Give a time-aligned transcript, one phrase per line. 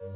[0.00, 0.08] Oye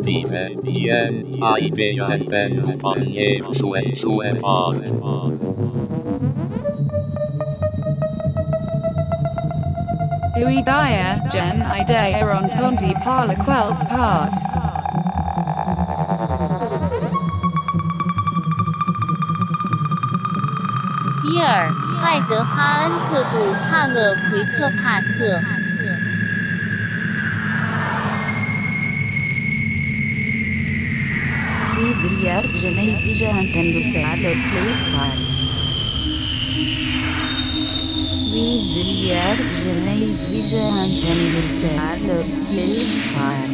[0.00, 4.80] dime bien, ay bella ben compañero sue sue par.
[10.40, 14.62] Ui dia gen idea on tondi parla quel part.
[21.41, 25.41] 尔艾德哈恩特杜帕勒奎特帕特。
[31.77, 33.67] Vidriar Geneid Jahantan
[34.05, 35.19] على البلاي
[38.33, 41.21] Vidriar Geneid Jahantan
[41.77, 43.50] على البلاي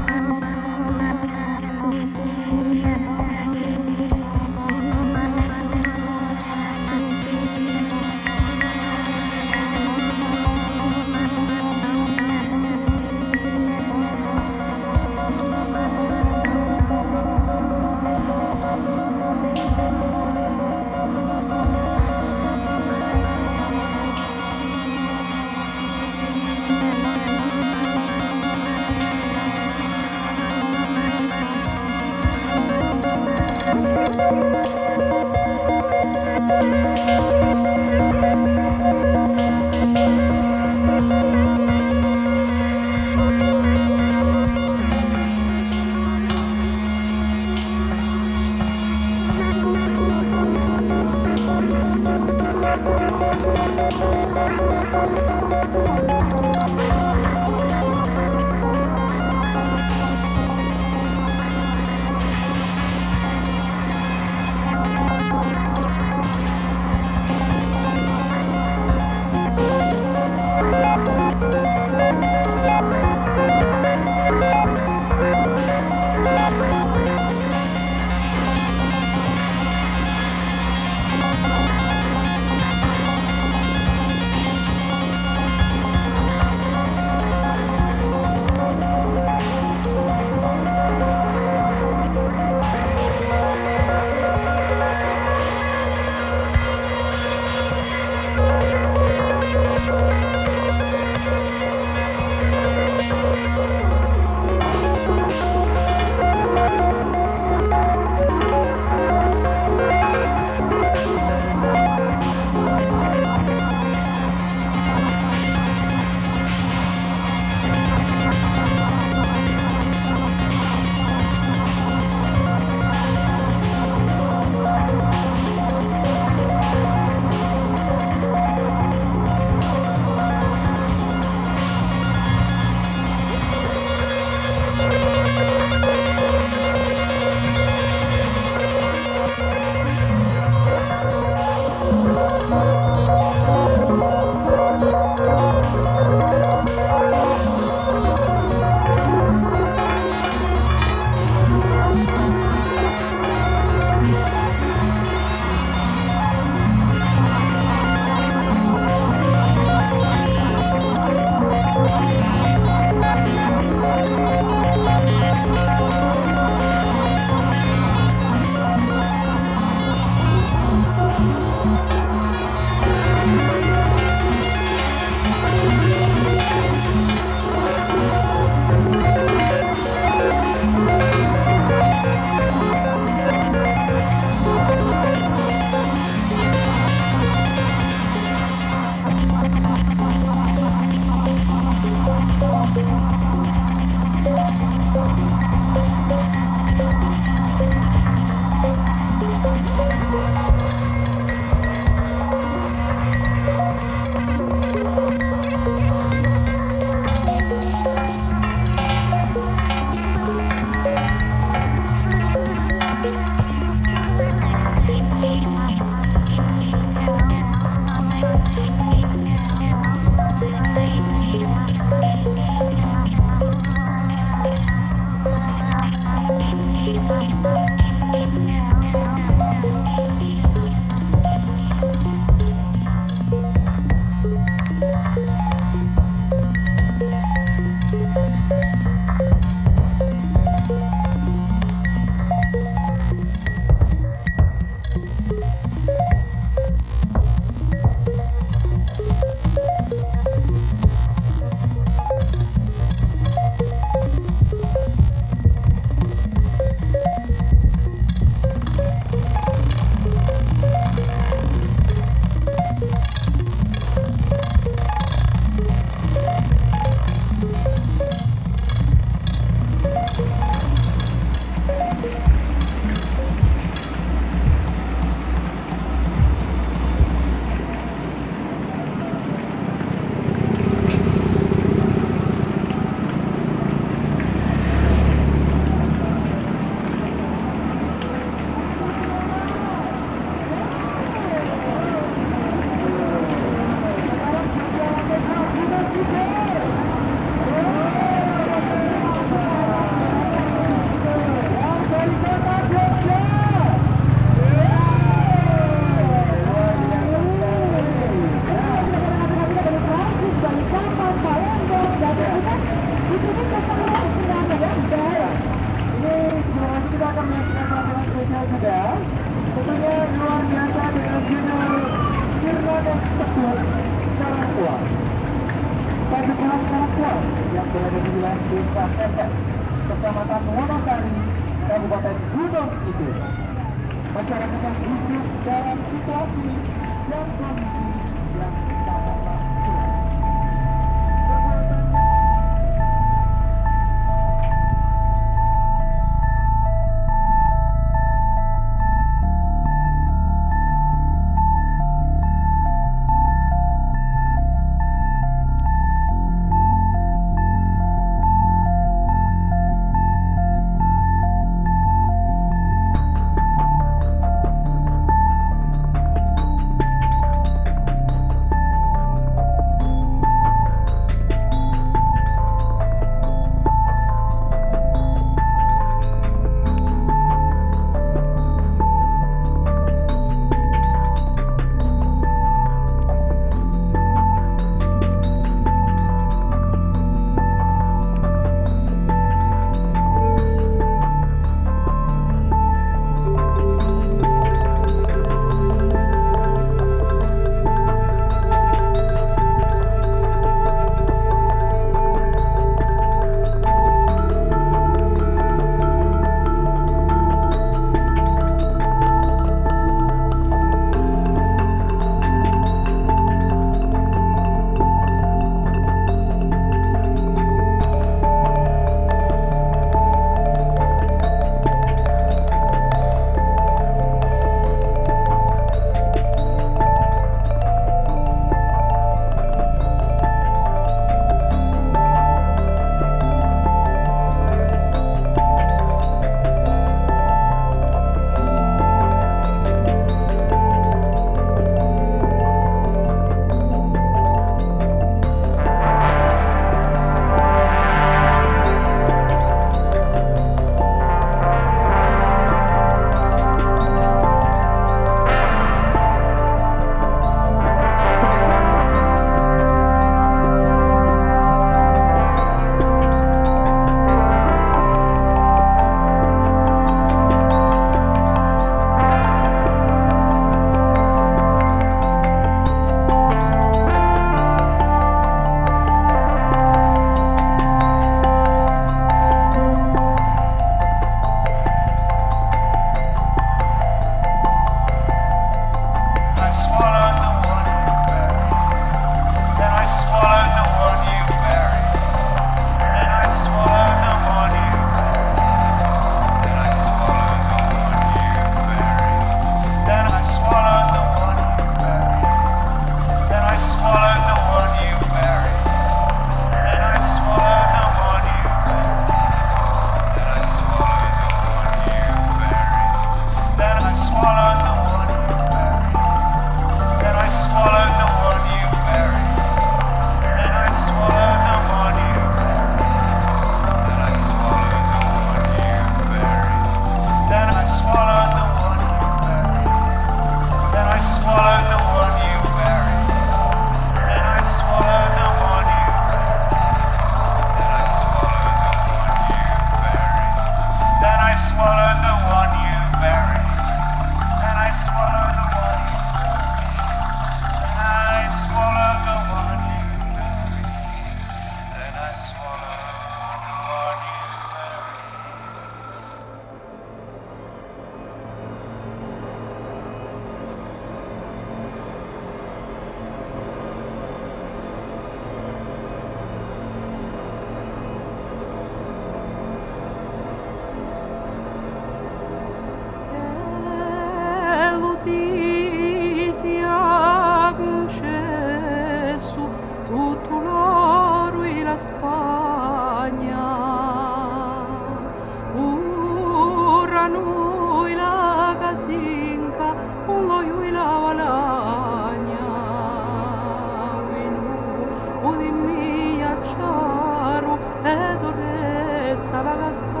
[599.32, 600.00] तरगस्तु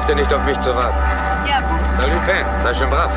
[0.00, 0.96] braucht ihr nicht auf mich zu warten.
[1.46, 1.84] Ja, gut.
[1.96, 2.46] Salut, Pen.
[2.62, 3.10] Sei schön brav.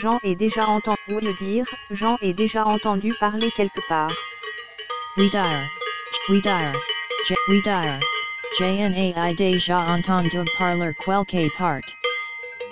[0.00, 0.96] Jean est déjà entendu.
[1.38, 4.10] Dire, Jean est déjà entendu parler quelque part.
[5.18, 5.68] We dire.
[6.30, 6.72] We dire.
[7.26, 8.00] J we dire.
[8.58, 10.94] JNA I déjà entendu parler
[11.26, 11.82] quelque part.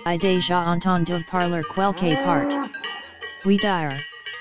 [0.07, 1.63] I déjà entendu parler
[1.95, 2.71] quelque part.
[3.45, 3.93] We dire.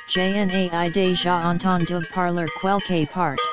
[0.07, 2.47] JNA I déjà entendu parler
[2.87, 3.46] quelque part.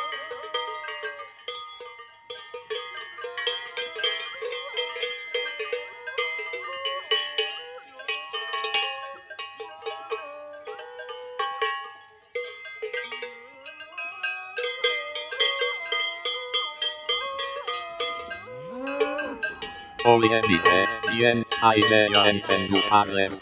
[20.06, 20.86] Olie mine,
[21.16, 23.32] bien, airea entendu parlem.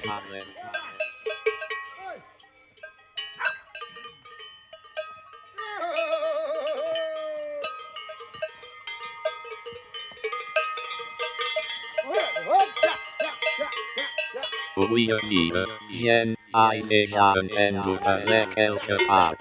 [14.77, 19.37] Olie mine, bien, airea entendu parlem quelque part.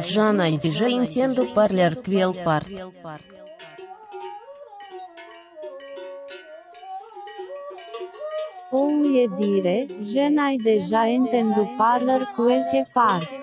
[0.00, 2.76] Jana e deja intendo parler que el parte.
[8.70, 12.20] Ou e dire, Jana e deja intendo parlar
[12.70, 13.41] que el.